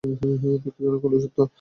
[0.63, 1.37] দুঃখজনক হলেও সত্য!